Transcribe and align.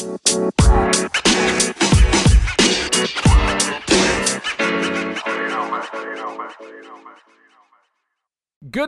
Good 0.00 0.10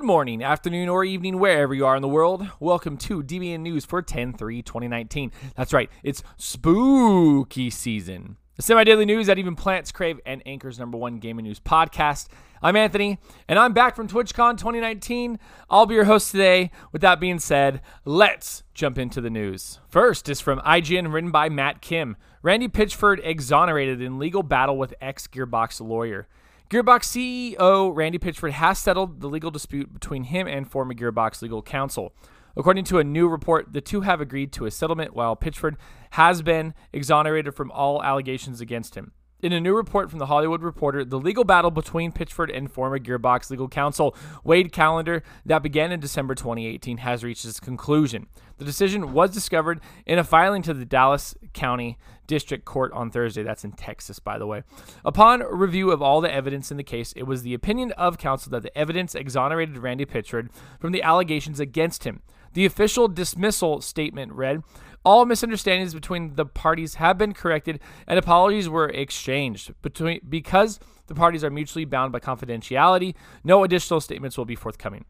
morning, 0.03 0.43
afternoon, 0.43 0.89
or 0.89 1.05
evening, 1.05 1.39
wherever 1.39 1.75
you 1.75 1.85
are 1.85 1.97
in 1.97 2.01
the 2.01 2.09
world. 2.09 2.49
Welcome 2.61 2.97
to 2.97 3.23
DBN 3.23 3.61
News 3.61 3.85
for 3.85 4.01
10 4.01 4.33
3 4.33 4.63
2019. 4.63 5.33
That's 5.55 5.75
right, 5.75 5.91
it's 6.03 6.23
spooky 6.39 7.69
season. 7.69 8.39
The 8.57 8.63
semi 8.63 8.85
daily 8.85 9.05
news 9.05 9.27
that 9.27 9.39
even 9.39 9.55
plants 9.55 9.93
crave 9.93 10.19
and 10.25 10.43
anchors 10.47 10.79
number 10.79 10.97
one 10.97 11.17
gaming 11.17 11.45
news 11.45 11.61
podcast. 11.61 12.29
I'm 12.65 12.77
Anthony, 12.77 13.19
and 13.49 13.59
I'm 13.59 13.73
back 13.73 13.97
from 13.97 14.07
TwitchCon 14.07 14.57
2019. 14.57 15.41
I'll 15.69 15.85
be 15.85 15.97
your 15.97 16.05
host 16.05 16.31
today. 16.31 16.71
With 16.93 17.03
that 17.03 17.19
being 17.19 17.41
said, 17.41 17.81
let's 18.05 18.63
jump 18.73 18.99
into 18.99 19.21
the 19.21 19.31
news. 19.31 19.81
First 19.89 20.29
is 20.29 20.41
from 20.41 20.61
IGN, 20.61 21.13
written 21.13 21.33
by 21.33 21.49
Matt 21.49 21.83
Kim. 21.83 22.17
Randy 22.41 22.69
Pitchford 22.69 23.19
exonerated 23.25 24.01
in 24.01 24.21
legal 24.21 24.45
battle 24.45 24.79
with 24.79 24.95
ex 25.01 25.27
Gearbox 25.27 25.81
lawyer. 25.81 26.29
Gearbox 26.71 27.51
CEO 27.59 27.91
Randy 27.93 28.21
Pitchford 28.21 28.53
has 28.53 28.79
settled 28.79 29.21
the 29.21 29.29
legal 29.29 29.51
dispute 29.51 29.93
between 29.93 30.23
him 30.23 30.47
and 30.47 30.71
former 30.71 30.95
Gearbox 30.95 31.43
legal 31.43 31.63
counsel. 31.63 32.15
According 32.57 32.85
to 32.85 33.01
a 33.01 33.05
new 33.05 33.27
report, 33.27 33.73
the 33.73 33.81
two 33.81 34.03
have 34.03 34.21
agreed 34.21 34.53
to 34.53 34.67
a 34.67 34.71
settlement 34.71 35.17
while 35.17 35.35
Pitchford 35.35 35.75
has 36.11 36.43
been 36.43 36.75
exonerated 36.93 37.57
from 37.57 37.73
all 37.73 38.05
allegations 38.05 38.61
against 38.61 38.95
him. 38.95 39.11
In 39.43 39.53
a 39.53 39.61
new 39.61 39.75
report 39.75 40.09
from 40.09 40.21
The 40.21 40.27
Hollywood 40.27 40.63
Reporter, 40.63 41.05
the 41.05 41.19
legal 41.19 41.43
battle 41.43 41.73
between 41.73 42.13
Pitchford 42.13 42.57
and 42.57 42.71
former 42.71 43.01
Gearbox 43.01 43.51
legal 43.51 43.67
counsel 43.67 44.15
Wade 44.45 44.71
Callender 44.71 45.25
that 45.45 45.65
began 45.65 45.91
in 45.91 45.99
December 45.99 46.37
2018 46.37 46.99
has 46.99 47.25
reached 47.25 47.45
its 47.45 47.59
conclusion. 47.59 48.29
The 48.59 48.65
decision 48.65 49.13
was 49.13 49.33
discovered 49.33 49.81
in 50.07 50.21
a 50.21 50.23
filing 50.23 50.63
to 50.63 50.73
the 50.73 50.85
Dallas 50.85 51.35
County 51.55 51.99
District 52.29 52.65
Court 52.65 52.93
on 52.93 53.11
Thursday. 53.11 53.43
That's 53.43 53.65
in 53.65 53.73
Texas, 53.73 54.21
by 54.21 54.39
the 54.39 54.47
way. 54.47 54.63
Upon 55.05 55.41
review 55.41 55.91
of 55.91 56.01
all 56.01 56.21
the 56.21 56.33
evidence 56.33 56.71
in 56.71 56.77
the 56.77 56.85
case, 56.85 57.13
it 57.17 57.25
was 57.25 57.43
the 57.43 57.53
opinion 57.53 57.91
of 57.93 58.19
counsel 58.19 58.51
that 58.51 58.63
the 58.63 58.79
evidence 58.79 59.17
exonerated 59.17 59.77
Randy 59.77 60.07
Pitchford 60.07 60.51
from 60.79 60.93
the 60.93 61.03
allegations 61.03 61.59
against 61.59 62.05
him. 62.05 62.23
The 62.53 62.67
official 62.67 63.09
dismissal 63.09 63.81
statement 63.81 64.35
read 64.35 64.63
All 65.05 65.25
misunderstandings 65.25 65.95
between 65.95 66.37
the 66.37 66.47
parties 66.47 66.97
have 66.97 67.19
been 67.19 67.35
corrected 67.35 67.81
and 68.07 68.19
apologies 68.19 68.69
were 68.69 68.89
exchanged. 68.89 69.75
Between, 69.83 70.21
because 70.29 70.79
the 71.09 71.15
parties 71.15 71.43
are 71.43 71.51
mutually 71.51 71.85
bound 71.85 72.13
by 72.13 72.21
confidentiality, 72.21 73.15
no 73.43 73.65
additional 73.65 74.01
statements 74.01 74.39
will 74.39 74.45
be 74.45 74.55
forthcoming. 74.55 75.05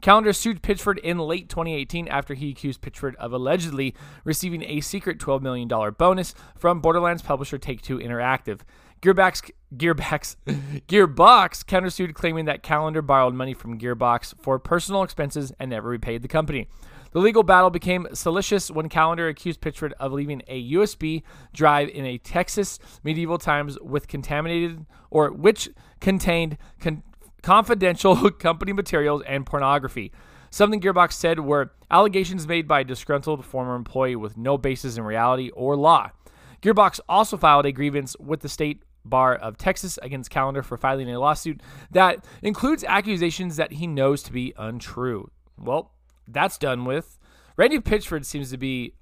Callender 0.00 0.32
sued 0.32 0.62
Pitchford 0.62 0.98
in 0.98 1.18
late 1.18 1.48
2018 1.48 2.06
after 2.08 2.34
he 2.34 2.50
accused 2.50 2.80
Pitchford 2.80 3.14
of 3.16 3.32
allegedly 3.32 3.94
receiving 4.24 4.62
a 4.62 4.80
secret 4.80 5.18
$12 5.18 5.40
million 5.42 5.68
bonus 5.98 6.34
from 6.56 6.80
Borderlands 6.80 7.22
publisher 7.22 7.58
Take 7.58 7.82
Two 7.82 7.98
Interactive. 7.98 8.60
Gearbox, 9.02 9.50
Gearbox, 9.74 10.36
Gearbox 10.88 11.64
countersued, 11.64 12.14
claiming 12.14 12.46
that 12.46 12.62
Callender 12.62 13.02
borrowed 13.02 13.34
money 13.34 13.54
from 13.54 13.78
Gearbox 13.78 14.34
for 14.40 14.58
personal 14.58 15.02
expenses 15.02 15.52
and 15.58 15.70
never 15.70 15.88
repaid 15.88 16.22
the 16.22 16.28
company. 16.28 16.68
The 17.16 17.22
legal 17.22 17.42
battle 17.42 17.70
became 17.70 18.06
salacious 18.12 18.70
when 18.70 18.90
Callender 18.90 19.26
accused 19.26 19.62
Pitchford 19.62 19.92
of 19.98 20.12
leaving 20.12 20.42
a 20.48 20.72
USB 20.72 21.22
drive 21.54 21.88
in 21.88 22.04
a 22.04 22.18
Texas 22.18 22.78
medieval 23.02 23.38
times 23.38 23.78
with 23.80 24.06
contaminated 24.06 24.84
or 25.10 25.32
which 25.32 25.70
contained 25.98 26.58
con- 26.78 27.02
confidential 27.42 28.30
company 28.38 28.74
materials 28.74 29.22
and 29.26 29.46
pornography. 29.46 30.12
Something 30.50 30.78
Gearbox 30.78 31.12
said 31.12 31.40
were 31.40 31.72
allegations 31.90 32.46
made 32.46 32.68
by 32.68 32.80
a 32.80 32.84
disgruntled 32.84 33.46
former 33.46 33.76
employee 33.76 34.16
with 34.16 34.36
no 34.36 34.58
basis 34.58 34.98
in 34.98 35.02
reality 35.02 35.48
or 35.54 35.74
law. 35.74 36.10
Gearbox 36.60 37.00
also 37.08 37.38
filed 37.38 37.64
a 37.64 37.72
grievance 37.72 38.14
with 38.20 38.40
the 38.40 38.48
state 38.50 38.82
bar 39.06 39.34
of 39.34 39.56
Texas 39.56 39.98
against 40.02 40.28
Callender 40.28 40.62
for 40.62 40.76
filing 40.76 41.10
a 41.10 41.18
lawsuit 41.18 41.62
that 41.90 42.26
includes 42.42 42.84
accusations 42.84 43.56
that 43.56 43.72
he 43.72 43.86
knows 43.86 44.22
to 44.24 44.32
be 44.34 44.52
untrue. 44.58 45.30
Well, 45.58 45.92
that's 46.28 46.58
done 46.58 46.84
with. 46.84 47.18
Randy 47.56 47.78
Pitchford 47.78 48.24
seems 48.24 48.50
to 48.50 48.58
be 48.58 48.94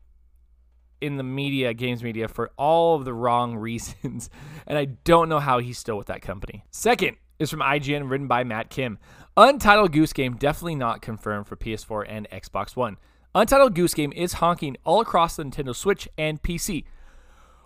in 1.00 1.16
the 1.16 1.22
media, 1.22 1.74
games 1.74 2.02
media, 2.02 2.28
for 2.28 2.50
all 2.56 2.96
of 2.96 3.04
the 3.04 3.12
wrong 3.12 3.56
reasons, 3.68 4.30
and 4.66 4.78
I 4.78 4.86
don't 4.86 5.28
know 5.28 5.40
how 5.40 5.58
he's 5.58 5.78
still 5.78 5.96
with 5.96 6.06
that 6.06 6.22
company. 6.22 6.64
Second 6.70 7.16
is 7.38 7.50
from 7.50 7.60
IGN, 7.60 8.10
written 8.10 8.28
by 8.28 8.44
Matt 8.44 8.70
Kim. 8.70 8.98
Untitled 9.36 9.92
Goose 9.92 10.12
Game 10.12 10.36
definitely 10.36 10.76
not 10.76 11.02
confirmed 11.02 11.46
for 11.46 11.56
PS4 11.56 12.06
and 12.08 12.28
Xbox 12.30 12.76
One. 12.76 12.96
Untitled 13.34 13.74
Goose 13.74 13.94
Game 13.94 14.12
is 14.12 14.34
honking 14.34 14.76
all 14.84 15.00
across 15.00 15.36
the 15.36 15.42
Nintendo 15.42 15.74
Switch 15.74 16.08
and 16.16 16.40
PC, 16.40 16.84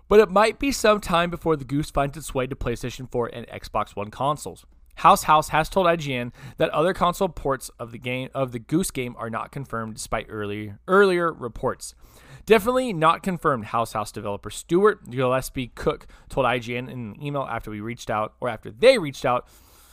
but 0.09 0.19
it 0.19 0.31
might 0.31 0.59
be 0.59 0.73
some 0.73 1.01
time 1.01 1.29
before 1.29 1.57
the 1.57 1.67
Goose 1.67 1.91
finds 1.91 2.17
its 2.17 2.35
way 2.35 2.47
to 2.47 2.57
PlayStation 2.57 3.11
4 3.11 3.31
and 3.33 3.47
Xbox 3.49 3.95
One 3.95 4.11
consoles. 4.11 4.65
House 4.99 5.25
House 5.25 5.51
has 5.51 5.69
told 5.69 5.87
IGN 5.87 6.33
that 6.57 6.71
other 6.71 6.93
console 6.93 7.29
ports 7.29 7.71
of 7.79 7.93
the 7.93 7.99
game 7.99 8.31
of 8.35 8.53
the 8.53 8.59
Goose 8.59 8.91
Game 8.91 9.15
are 9.19 9.31
not 9.31 9.53
confirmed 9.53 9.95
despite 9.95 10.27
earlier 10.29 10.79
earlier 10.89 11.33
reports. 11.33 11.95
Definitely 12.47 12.93
not 12.93 13.23
confirmed. 13.23 13.67
House 13.67 13.93
House 13.93 14.11
developer 14.11 14.51
Stuart 14.51 15.11
Gillespie 15.11 15.69
Cook 15.75 16.07
told 16.29 16.47
IGN 16.47 16.91
in 16.91 17.15
an 17.15 17.23
email 17.23 17.43
after 17.43 17.71
we 17.71 17.81
reached 17.81 18.11
out, 18.11 18.35
or 18.41 18.49
after 18.49 18.71
they 18.71 18.99
reached 18.99 19.25
out, 19.25 19.49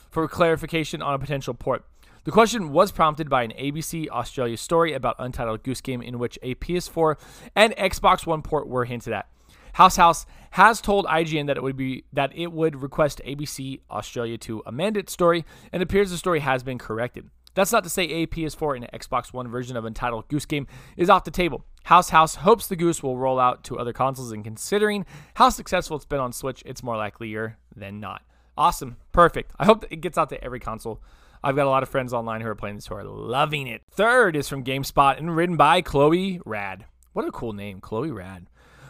for 0.09 0.27
clarification 0.27 1.01
on 1.01 1.13
a 1.13 1.19
potential 1.19 1.53
port. 1.53 1.85
The 2.23 2.31
question 2.31 2.71
was 2.71 2.91
prompted 2.91 3.29
by 3.29 3.43
an 3.43 3.51
ABC 3.51 4.09
Australia 4.09 4.57
story 4.57 4.93
about 4.93 5.17
Untitled 5.19 5.61
Goose 5.61 5.81
Game, 5.81 6.01
in 6.01 6.17
which 6.17 6.39
a 6.41 6.55
PS4 6.55 7.17
and 7.55 7.75
Xbox 7.75 8.25
One 8.25 8.41
port 8.41 8.67
were 8.67 8.85
hinted 8.85 9.13
at. 9.13 9.27
House 9.75 9.97
House 9.97 10.25
has 10.51 10.79
told 10.79 11.05
IGN 11.05 11.47
that 11.47 11.57
it 11.57 11.63
would 11.63 11.75
be 11.75 12.05
that 12.13 12.31
it 12.33 12.53
would 12.53 12.81
request 12.81 13.19
ABC 13.25 13.81
Australia 13.91 14.37
to 14.37 14.63
amend 14.65 14.95
its 14.95 15.11
story, 15.11 15.43
and 15.73 15.81
it 15.81 15.83
appears 15.83 16.11
the 16.11 16.17
story 16.17 16.39
has 16.39 16.63
been 16.63 16.77
corrected. 16.77 17.29
That's 17.55 17.73
not 17.73 17.83
to 17.83 17.89
say 17.89 18.03
a 18.03 18.27
PS4 18.27 18.77
and 18.77 18.87
Xbox 18.93 19.33
One 19.33 19.49
version 19.49 19.75
of 19.75 19.83
Untitled 19.83 20.29
Goose 20.29 20.45
Game 20.45 20.65
is 20.95 21.09
off 21.09 21.25
the 21.25 21.31
table. 21.31 21.65
House 21.83 22.11
House 22.11 22.35
hopes 22.35 22.67
the 22.67 22.77
Goose 22.77 23.03
will 23.03 23.17
roll 23.17 23.37
out 23.37 23.65
to 23.65 23.77
other 23.77 23.91
consoles, 23.91 24.31
and 24.31 24.45
considering 24.45 25.05
how 25.33 25.49
successful 25.49 25.97
it's 25.97 26.05
been 26.05 26.21
on 26.21 26.31
Switch, 26.31 26.63
it's 26.65 26.81
more 26.81 26.95
likelier 26.95 27.57
than 27.75 27.99
not. 27.99 28.21
Awesome, 28.57 28.95
perfect. 29.11 29.51
I 29.59 29.65
hope 29.65 29.83
it 29.89 29.97
gets 29.97 30.17
out 30.17 30.29
to 30.29 30.41
every 30.41 30.61
console. 30.61 31.01
I've 31.43 31.57
got 31.57 31.67
a 31.67 31.69
lot 31.69 31.83
of 31.83 31.89
friends 31.89 32.13
online 32.13 32.39
who 32.39 32.47
are 32.47 32.55
playing 32.55 32.75
this 32.75 32.87
who 32.87 32.95
are 32.95 33.03
loving 33.03 33.67
it. 33.67 33.81
Third 33.91 34.37
is 34.37 34.47
from 34.47 34.63
GameSpot 34.63 35.17
and 35.17 35.35
written 35.35 35.57
by 35.57 35.81
Chloe 35.81 36.39
Rad. 36.45 36.85
What 37.11 37.27
a 37.27 37.31
cool 37.31 37.51
name, 37.51 37.81
Chloe 37.81 38.11
Rad. 38.11 38.47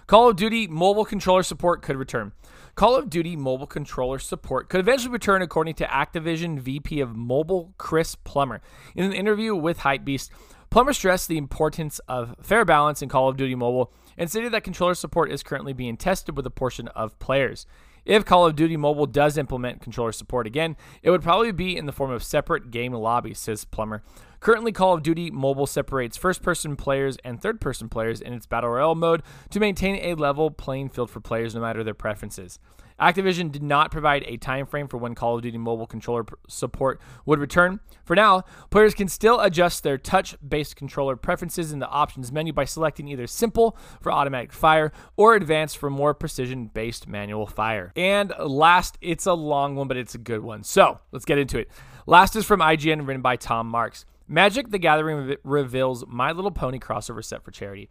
Call 0.08 0.30
of 0.30 0.36
Duty 0.36 0.68
mobile 0.68 1.04
controller 1.04 1.42
support 1.42 1.82
could 1.82 1.98
return. 1.98 2.32
Call 2.76 2.96
of 2.96 3.10
Duty 3.10 3.36
mobile 3.36 3.66
controller 3.66 4.20
support 4.20 4.70
could 4.70 4.80
eventually 4.80 5.12
return, 5.12 5.42
according 5.42 5.74
to 5.76 5.86
Activision 5.86 6.60
VP 6.60 7.00
of 7.00 7.16
Mobile 7.16 7.74
Chris 7.80 8.14
Plummer. 8.14 8.62
In 8.96 9.04
an 9.04 9.14
interview 9.14 9.56
with 9.56 9.80
Hypebeast, 9.80 10.30
Plummer 10.70 10.94
stressed 10.94 11.28
the 11.28 11.40
importance 11.40 11.98
of 12.08 12.36
fair 12.40 12.66
balance 12.66 13.02
in 13.02 13.10
Call 13.10 13.30
of 13.30 13.38
Duty 13.38 13.56
Mobile 13.56 13.92
and 14.16 14.30
stated 14.30 14.52
that 14.52 14.64
controller 14.64 14.94
support 14.94 15.32
is 15.32 15.42
currently 15.42 15.74
being 15.74 15.98
tested 15.98 16.38
with 16.38 16.46
a 16.46 16.52
portion 16.52 16.88
of 16.90 17.18
players. 17.18 17.66
If 18.06 18.24
Call 18.24 18.46
of 18.46 18.56
Duty 18.56 18.78
Mobile 18.78 19.08
does 19.08 19.36
implement 19.36 19.82
controller 19.82 20.12
support 20.12 20.46
again, 20.46 20.78
it 21.02 21.10
would 21.10 21.24
probably 21.24 21.52
be 21.52 21.76
in 21.76 21.88
the 21.88 21.92
form 21.92 22.12
of 22.12 22.24
separate 22.24 22.70
game 22.70 22.94
lobbies, 22.94 23.40
says 23.40 23.66
Plummer. 23.66 24.04
Currently, 24.40 24.72
Call 24.72 24.94
of 24.94 25.02
Duty 25.02 25.32
Mobile 25.32 25.66
separates 25.66 26.16
first 26.16 26.44
person 26.44 26.76
players 26.76 27.18
and 27.24 27.42
third 27.42 27.60
person 27.60 27.90
players 27.90 28.22
in 28.22 28.32
its 28.34 28.46
Battle 28.46 28.70
Royale 28.70 28.94
mode 28.94 29.24
to 29.50 29.60
maintain 29.60 29.96
a 29.96 30.14
level 30.14 30.52
playing 30.52 30.90
field 30.90 31.10
for 31.10 31.20
players 31.20 31.56
no 31.56 31.62
matter 31.62 31.84
their 31.84 31.96
preferences. 31.96 32.60
Activision 33.00 33.52
did 33.52 33.62
not 33.62 33.92
provide 33.92 34.24
a 34.24 34.38
time 34.38 34.66
frame 34.66 34.88
for 34.88 34.98
when 34.98 35.16
Call 35.16 35.36
of 35.36 35.42
Duty 35.42 35.58
mobile 35.58 35.88
controller 35.88 36.26
support 36.48 37.02
would 37.26 37.40
return. 37.40 37.82
For 38.06 38.16
now, 38.16 38.44
players 38.70 38.94
can 38.94 39.08
still 39.08 39.40
adjust 39.42 39.84
their 39.84 39.98
touch-based 39.98 40.76
controller 40.76 41.16
preferences 41.16 41.72
in 41.72 41.80
the 41.80 41.90
options 41.90 42.32
menu 42.32 42.54
by 42.54 42.66
selecting 42.66 43.08
either 43.08 43.28
simple 43.28 43.78
for 44.00 44.12
automatic 44.12 44.54
fire 44.54 44.92
or 45.18 45.36
advanced 45.36 45.78
for 45.78 45.90
more 45.90 46.14
precision-based 46.14 47.08
manual 47.08 47.48
fire. 47.48 47.92
And 47.96 48.34
last, 48.40 48.98
it's 49.02 49.26
a 49.26 49.34
long 49.34 49.76
one, 49.76 49.88
but 49.88 49.98
it's 49.98 50.16
a 50.16 50.20
good 50.20 50.42
one. 50.42 50.64
So 50.64 51.00
let's 51.12 51.26
get 51.26 51.38
into 51.38 51.60
it. 51.60 51.70
Last 52.08 52.36
is 52.36 52.46
from 52.46 52.62
IGN, 52.62 53.08
written 53.08 53.22
by 53.22 53.36
Tom 53.36 53.68
Marks. 53.68 54.06
Magic 54.28 54.70
the 54.70 54.80
Gathering 54.80 55.36
reveals 55.44 56.06
My 56.08 56.32
Little 56.32 56.52
Pony 56.52 56.80
crossover 56.80 57.24
set 57.24 57.44
for 57.44 57.52
charity. 57.52 57.90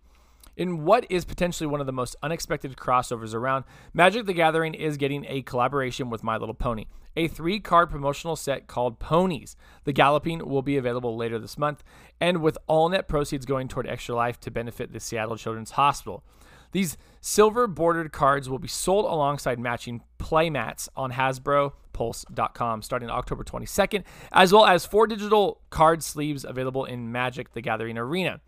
In 0.57 0.85
what 0.85 1.05
is 1.11 1.25
potentially 1.25 1.67
one 1.67 1.81
of 1.81 1.87
the 1.87 1.93
most 1.93 2.15
unexpected 2.23 2.77
crossovers 2.77 3.35
around, 3.35 3.65
Magic 3.93 4.27
the 4.27 4.33
Gathering 4.33 4.75
is 4.75 4.97
getting 4.97 5.27
a 5.29 5.43
collaboration 5.43 6.11
with 6.11 6.23
My 6.23 6.37
Little 6.37 6.55
Pony. 6.55 6.87
A 7.17 7.27
three 7.27 7.59
card 7.59 7.91
promotional 7.91 8.37
set 8.37 8.69
called 8.69 9.01
Ponies. 9.01 9.57
The 9.83 9.93
Galloping 9.93 10.47
will 10.49 10.63
be 10.63 10.77
available 10.77 11.17
later 11.17 11.41
this 11.41 11.59
month, 11.59 11.83
and 12.21 12.41
with 12.41 12.57
all 12.69 12.89
net 12.89 13.09
proceeds 13.09 13.47
going 13.47 13.67
toward 13.67 13.89
Extra 13.89 14.15
Life 14.15 14.39
to 14.41 14.51
benefit 14.51 14.93
the 14.93 15.01
Seattle 15.01 15.37
Children's 15.37 15.73
Hospital. 15.73 16.23
These 16.71 16.97
silver 17.21 17.67
bordered 17.67 18.13
cards 18.13 18.49
will 18.49 18.59
be 18.59 18.69
sold 18.69 19.05
alongside 19.05 19.59
matching 19.61 20.03
playmats 20.19 20.89
on 20.97 21.13
HasbroPulse.com 21.13 22.83
starting 22.83 23.11
October 23.11 23.45
22nd, 23.45 24.05
as 24.33 24.53
well 24.53 24.67
as 24.67 24.85
four 24.87 25.07
digital 25.07 25.61
card 25.71 26.03
sleeves 26.03 26.45
available 26.45 26.85
in 26.85 27.13
Magic 27.13 27.53
the 27.55 27.61
Gathering 27.61 27.99
Arena. 27.99 28.41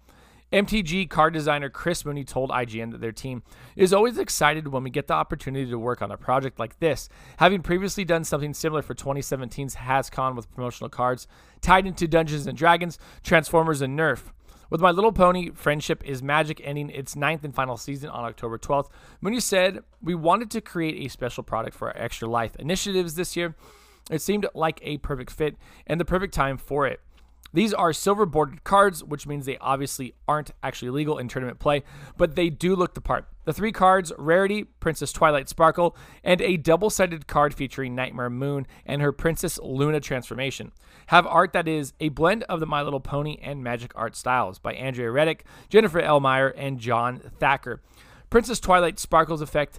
MTG 0.53 1.11
card 1.11 1.35
designer 1.35 1.69
Chris 1.69 2.05
Mooney 2.05 2.23
told 2.23 2.51
IGN 2.51 2.93
that 2.93 3.01
their 3.01 3.13
team 3.13 3.43
is 3.75 3.93
always 3.93 4.17
excited 4.17 4.69
when 4.69 4.85
we 4.85 4.91
get 4.91 5.09
the 5.09 5.15
opportunity 5.15 5.69
to 5.69 5.79
work 5.79 6.01
on 6.01 6.13
a 6.13 6.17
project 6.17 6.59
like 6.59 6.79
this, 6.79 7.09
having 7.39 7.63
previously 7.63 8.05
done 8.05 8.23
something 8.23 8.55
similar 8.55 8.83
for 8.83 8.95
2017's 8.95 9.77
HasCon 9.77 10.37
with 10.37 10.51
promotional 10.55 10.89
cards 10.89 11.27
tied 11.61 11.87
into 11.87 12.07
Dungeons 12.07 12.47
and 12.47 12.57
Dragons, 12.57 12.99
Transformers, 13.25 13.81
and 13.81 13.99
Nerf. 13.99 14.31
With 14.71 14.81
My 14.81 14.91
Little 14.91 15.13
Pony, 15.13 15.51
Friendship 15.51 16.05
is 16.05 16.23
Magic 16.23 16.61
ending 16.65 16.91
its 16.91 17.15
ninth 17.15 17.45
and 17.45 17.55
final 17.55 17.77
season 17.77 18.11
on 18.11 18.25
October 18.25 18.59
12th, 18.59 18.89
Mooney 19.21 19.41
said, 19.41 19.81
We 20.03 20.15
wanted 20.15 20.51
to 20.53 20.61
create 20.61 21.07
a 21.07 21.09
special 21.09 21.43
product 21.43 21.77
for 21.77 21.89
our 21.89 21.97
Extra 21.97 22.29
Life 22.29 22.57
initiatives 22.57 23.15
this 23.15 23.37
year. 23.37 23.55
It 24.11 24.23
seemed 24.23 24.47
like 24.55 24.81
a 24.83 24.99
perfect 24.99 25.31
fit 25.33 25.57
and 25.87 26.01
the 26.01 26.05
perfect 26.05 26.35
time 26.35 26.57
for 26.57 26.87
it. 26.87 27.01
These 27.53 27.73
are 27.73 27.93
silver 27.93 28.27
bordered 28.27 28.65
cards, 28.65 29.03
which 29.03 29.27
means 29.27 29.47
they 29.47 29.59
obviously 29.59 30.15
aren't 30.29 30.51
actually 30.63 30.91
legal 30.91 31.19
in 31.19 31.29
tournament 31.29 31.59
play, 31.59 31.85
but 32.17 32.35
they 32.37 32.51
do 32.51 32.77
look 32.77 32.95
the 32.95 33.01
part. 33.01 33.27
The 33.45 33.53
three 33.53 33.73
cards 33.73 34.13
Rarity, 34.19 34.65
Princess 34.65 35.13
Twilight 35.13 35.49
Sparkle, 35.49 35.97
and 36.25 36.41
a 36.41 36.57
double 36.57 36.91
sided 36.91 37.27
card 37.27 37.55
featuring 37.55 37.95
Nightmare 37.95 38.31
Moon 38.31 38.67
and 38.85 39.01
her 39.01 39.13
Princess 39.13 39.59
Luna 39.63 40.01
transformation 40.01 40.73
have 41.07 41.27
art 41.27 41.53
that 41.53 41.69
is 41.69 41.93
a 42.01 42.09
blend 42.09 42.43
of 42.45 42.61
the 42.61 42.67
My 42.67 42.83
Little 42.83 43.01
Pony 43.01 43.39
and 43.41 43.63
Magic 43.63 43.93
art 43.95 44.17
styles 44.17 44.59
by 44.59 44.75
Andrea 44.75 45.11
Reddick, 45.11 45.45
Jennifer 45.69 46.03
Elmire, 46.03 46.53
and 46.57 46.81
John 46.81 47.21
Thacker. 47.39 47.81
Princess 48.29 48.59
Twilight 48.59 48.99
Sparkle's 48.99 49.41
effect 49.41 49.79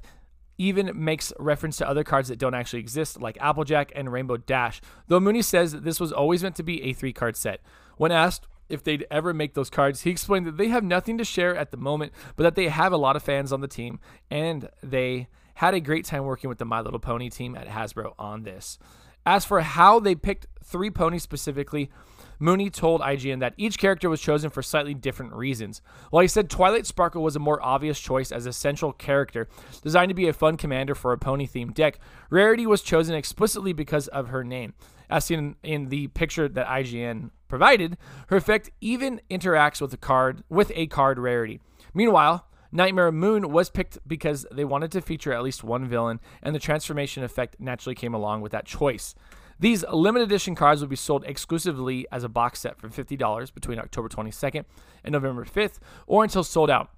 even 0.57 0.92
makes 0.94 1.31
reference 1.39 1.77
to 1.77 1.88
other 1.88 2.04
cards 2.04 2.30
that 2.30 2.39
don't 2.39 2.54
actually 2.54 2.80
exist, 2.80 3.21
like 3.21 3.38
Applejack 3.39 3.92
and 3.95 4.12
Rainbow 4.12 4.38
Dash, 4.38 4.81
though 5.07 5.19
Mooney 5.19 5.42
says 5.42 5.71
that 5.71 5.83
this 5.83 6.00
was 6.00 6.12
always 6.12 6.44
meant 6.44 6.56
to 6.56 6.63
be 6.63 6.83
a 6.83 6.94
three 6.94 7.13
card 7.13 7.36
set. 7.36 7.62
When 7.98 8.12
asked 8.12 8.48
if 8.69 8.83
they'd 8.83 9.06
ever 9.09 9.33
make 9.33 9.54
those 9.54 9.69
cards, 9.69 10.01
he 10.01 10.09
explained 10.09 10.45
that 10.45 10.57
they 10.57 10.68
have 10.68 10.83
nothing 10.83 11.18
to 11.18 11.24
share 11.24 11.56
at 11.56 11.71
the 11.71 11.77
moment, 11.77 12.12
but 12.36 12.44
that 12.44 12.56
they 12.56 12.68
have 12.68 12.92
a 12.92 12.98
lot 12.98 13.15
of 13.15 13.24
fans 13.24 13.54
on 13.54 13.62
the 13.62 13.68
team, 13.68 14.00
and 14.30 14.69
they 14.83 15.27
had 15.56 15.74
a 15.74 15.80
great 15.80 16.06
time 16.06 16.25
working 16.25 16.50
with 16.50 16.57
the 16.57 16.65
My 16.65 16.81
Little 16.81 17.00
Pony 17.00 17.30
team 17.30 17.56
at 17.56 17.68
Hasbro 17.68 18.13
on 18.19 18.44
this. 18.44 18.77
As 19.25 19.44
for 19.45 19.62
how 19.62 20.00
they 20.00 20.15
picked 20.15 20.48
three 20.63 20.89
ponies 20.89 21.24
specifically, 21.24 21.89
Mooney 22.39 22.69
told 22.69 23.01
IGN 23.01 23.39
that 23.39 23.53
each 23.57 23.77
character 23.77 24.09
was 24.09 24.21
chosen 24.21 24.49
for 24.49 24.61
slightly 24.61 24.93
different 24.93 25.33
reasons. 25.33 25.81
While 26.09 26.21
he 26.21 26.27
said 26.27 26.49
Twilight 26.49 26.85
Sparkle 26.85 27.23
was 27.23 27.35
a 27.35 27.39
more 27.39 27.63
obvious 27.63 27.99
choice 27.99 28.31
as 28.31 28.45
a 28.45 28.53
central 28.53 28.93
character, 28.93 29.47
designed 29.81 30.09
to 30.09 30.15
be 30.15 30.27
a 30.27 30.33
fun 30.33 30.57
commander 30.57 30.95
for 30.95 31.11
a 31.11 31.17
pony 31.17 31.47
themed 31.47 31.73
deck, 31.73 31.99
Rarity 32.29 32.65
was 32.65 32.81
chosen 32.81 33.15
explicitly 33.15 33.73
because 33.73 34.07
of 34.09 34.27
her 34.27 34.43
name. 34.43 34.73
As 35.09 35.25
seen 35.25 35.55
in 35.63 35.89
the 35.89 36.07
picture 36.07 36.49
that 36.49 36.67
IGN 36.67 37.31
provided, 37.47 37.97
her 38.27 38.37
effect 38.37 38.69
even 38.81 39.21
interacts 39.29 39.79
with 39.79 39.93
a 39.93 39.97
card 39.97 40.43
with 40.49 40.71
a 40.75 40.87
card 40.87 41.17
rarity. 41.17 41.61
Meanwhile, 41.93 42.45
Nightmare 42.71 43.11
Moon 43.11 43.49
was 43.49 43.69
picked 43.69 43.97
because 44.05 44.45
they 44.51 44.65
wanted 44.65 44.91
to 44.91 45.01
feature 45.01 45.31
at 45.31 45.43
least 45.43 45.63
one 45.63 45.87
villain, 45.87 46.19
and 46.43 46.53
the 46.53 46.59
transformation 46.59 47.23
effect 47.23 47.55
naturally 47.59 47.95
came 47.95 48.13
along 48.13 48.41
with 48.41 48.51
that 48.51 48.65
choice. 48.65 49.15
These 49.59 49.83
limited 49.92 50.25
edition 50.25 50.56
cards 50.56 50.81
will 50.81 50.88
be 50.88 50.95
sold 50.95 51.24
exclusively 51.25 52.06
as 52.12 52.24
a 52.24 52.30
box 52.30 52.59
set 52.59 52.80
for 52.80 52.89
$50 52.89 53.54
between 53.54 53.80
October 53.80 54.07
22nd 54.09 54.65
and 55.04 55.13
November 55.13 55.45
5th, 55.45 55.80
or 56.06 56.24
until 56.24 56.44
sold 56.44 56.69
out 56.69 56.92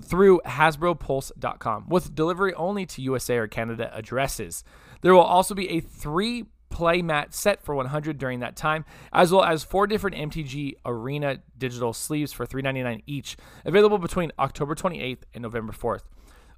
through 0.00 0.40
HasbroPulse.com 0.46 1.88
with 1.88 2.14
delivery 2.14 2.54
only 2.54 2.86
to 2.86 3.02
USA 3.02 3.36
or 3.38 3.46
Canada 3.46 3.90
addresses. 3.94 4.64
There 5.00 5.14
will 5.14 5.20
also 5.20 5.54
be 5.54 5.68
a 5.70 5.80
three 5.80 6.46
play 6.70 7.02
mat 7.02 7.34
set 7.34 7.62
for 7.62 7.74
100 7.74 8.18
during 8.18 8.40
that 8.40 8.56
time, 8.56 8.84
as 9.12 9.30
well 9.30 9.44
as 9.44 9.62
four 9.62 9.86
different 9.86 10.16
MTG 10.16 10.74
Arena 10.84 11.38
digital 11.56 11.92
sleeves 11.92 12.32
for 12.32 12.46
$3.99 12.46 13.02
each, 13.06 13.36
available 13.64 13.98
between 13.98 14.32
October 14.38 14.74
28th 14.74 15.22
and 15.34 15.42
November 15.42 15.72
4th. 15.72 16.02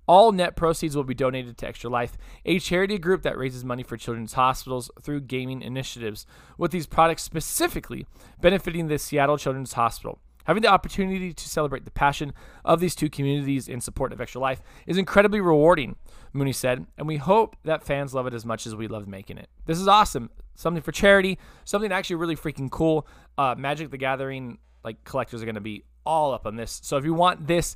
All 0.06 0.32
net 0.32 0.56
proceeds 0.56 0.96
will 0.96 1.04
be 1.04 1.14
donated 1.14 1.56
to 1.58 1.66
Extra 1.66 1.90
Life, 1.90 2.16
a 2.44 2.58
charity 2.58 2.98
group 2.98 3.22
that 3.22 3.38
raises 3.38 3.64
money 3.64 3.82
for 3.82 3.96
children's 3.96 4.34
hospitals 4.34 4.90
through 5.00 5.22
gaming 5.22 5.62
initiatives, 5.62 6.26
with 6.58 6.70
these 6.70 6.86
products 6.86 7.22
specifically 7.22 8.06
benefiting 8.40 8.88
the 8.88 8.98
Seattle 8.98 9.38
Children's 9.38 9.74
Hospital. 9.74 10.18
Having 10.44 10.62
the 10.62 10.68
opportunity 10.68 11.32
to 11.32 11.48
celebrate 11.48 11.86
the 11.86 11.90
passion 11.90 12.34
of 12.66 12.78
these 12.78 12.94
two 12.94 13.08
communities 13.08 13.66
in 13.66 13.80
support 13.80 14.12
of 14.12 14.20
Extra 14.20 14.42
Life 14.42 14.60
is 14.86 14.98
incredibly 14.98 15.40
rewarding, 15.40 15.96
Mooney 16.34 16.52
said, 16.52 16.86
and 16.98 17.08
we 17.08 17.16
hope 17.16 17.56
that 17.64 17.82
fans 17.82 18.12
love 18.12 18.26
it 18.26 18.34
as 18.34 18.44
much 18.44 18.66
as 18.66 18.74
we 18.74 18.86
loved 18.86 19.08
making 19.08 19.38
it. 19.38 19.48
This 19.64 19.80
is 19.80 19.88
awesome. 19.88 20.30
Something 20.54 20.82
for 20.82 20.92
charity, 20.92 21.38
something 21.64 21.90
actually 21.90 22.16
really 22.16 22.36
freaking 22.36 22.70
cool. 22.70 23.06
Uh, 23.38 23.54
Magic 23.56 23.90
the 23.90 23.96
Gathering 23.96 24.58
like 24.84 25.02
collectors 25.04 25.40
are 25.42 25.46
going 25.46 25.54
to 25.54 25.62
be 25.62 25.84
all 26.04 26.32
up 26.34 26.46
on 26.46 26.56
this. 26.56 26.80
So 26.84 26.98
if 26.98 27.04
you 27.06 27.14
want 27.14 27.46
this, 27.46 27.74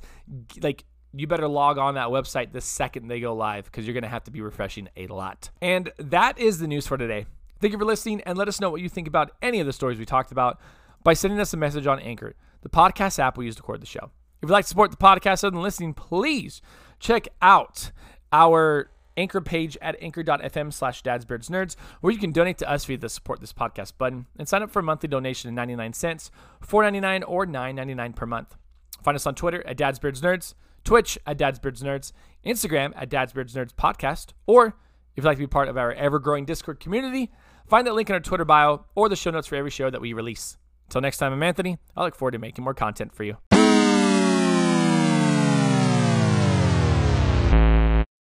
like 0.61 0.85
you 1.13 1.27
better 1.27 1.47
log 1.47 1.77
on 1.77 1.95
that 1.95 2.09
website 2.09 2.51
the 2.51 2.61
second 2.61 3.07
they 3.07 3.19
go 3.19 3.33
live 3.33 3.65
because 3.65 3.85
you're 3.85 3.93
going 3.93 4.03
to 4.03 4.09
have 4.09 4.23
to 4.25 4.31
be 4.31 4.41
refreshing 4.41 4.89
a 4.95 5.07
lot. 5.07 5.49
And 5.61 5.91
that 5.97 6.37
is 6.37 6.59
the 6.59 6.67
news 6.67 6.87
for 6.87 6.97
today. 6.97 7.25
Thank 7.59 7.73
you 7.73 7.79
for 7.79 7.85
listening 7.85 8.21
and 8.21 8.37
let 8.37 8.47
us 8.47 8.61
know 8.61 8.69
what 8.69 8.81
you 8.81 8.89
think 8.89 9.07
about 9.07 9.31
any 9.41 9.59
of 9.59 9.65
the 9.65 9.73
stories 9.73 9.99
we 9.99 10.05
talked 10.05 10.31
about 10.31 10.59
by 11.03 11.13
sending 11.13 11.39
us 11.39 11.53
a 11.53 11.57
message 11.57 11.87
on 11.87 11.99
Anchor, 11.99 12.35
the 12.61 12.69
podcast 12.69 13.19
app 13.19 13.37
we 13.37 13.45
use 13.45 13.55
to 13.55 13.61
record 13.61 13.81
the 13.81 13.87
show. 13.87 14.11
If 14.41 14.47
you'd 14.47 14.51
like 14.51 14.65
to 14.65 14.69
support 14.69 14.91
the 14.91 14.97
podcast 14.97 15.43
other 15.43 15.51
than 15.51 15.61
listening, 15.61 15.93
please 15.93 16.61
check 16.99 17.27
out 17.41 17.91
our 18.31 18.89
anchor 19.17 19.41
page 19.41 19.77
at 19.81 20.01
anchor.fm 20.01 20.71
slash 20.71 21.03
dadsbeardsnerds 21.03 21.75
where 21.99 22.13
you 22.13 22.19
can 22.19 22.31
donate 22.31 22.57
to 22.57 22.69
us 22.69 22.85
via 22.85 22.97
the 22.97 23.09
support 23.09 23.41
this 23.41 23.51
podcast 23.51 23.93
button 23.97 24.27
and 24.37 24.47
sign 24.47 24.63
up 24.63 24.71
for 24.71 24.79
a 24.79 24.83
monthly 24.83 25.09
donation 25.09 25.49
of 25.49 25.55
99 25.55 25.91
cents 25.91 26.31
4.99 26.65 27.23
or 27.27 27.45
9.99 27.45 28.15
per 28.15 28.25
month 28.25 28.55
find 29.03 29.15
us 29.15 29.25
on 29.25 29.35
twitter 29.35 29.65
at 29.67 29.77
dadsbeardsnerds 29.77 30.53
Twitch 30.83 31.17
at 31.25 31.37
Dad's 31.37 31.59
Beards 31.59 31.83
Nerds, 31.83 32.11
Instagram 32.45 32.93
at 32.95 33.09
Dad's 33.09 33.33
Beards 33.33 33.53
Nerds 33.53 33.73
Podcast, 33.73 34.33
or 34.47 34.67
if 34.67 35.23
you'd 35.23 35.25
like 35.25 35.37
to 35.37 35.43
be 35.43 35.47
part 35.47 35.67
of 35.67 35.77
our 35.77 35.91
ever 35.93 36.19
growing 36.19 36.45
Discord 36.45 36.79
community, 36.79 37.31
find 37.67 37.85
that 37.87 37.95
link 37.95 38.09
in 38.09 38.13
our 38.13 38.19
Twitter 38.19 38.45
bio 38.45 38.85
or 38.95 39.09
the 39.09 39.15
show 39.15 39.31
notes 39.31 39.47
for 39.47 39.55
every 39.55 39.71
show 39.71 39.89
that 39.89 40.01
we 40.01 40.13
release. 40.13 40.57
Until 40.87 41.01
next 41.01 41.17
time, 41.17 41.33
I'm 41.33 41.43
Anthony. 41.43 41.77
I 41.95 42.03
look 42.03 42.15
forward 42.15 42.31
to 42.31 42.39
making 42.39 42.63
more 42.63 42.73
content 42.73 43.13
for 43.13 43.23
you. 43.23 43.37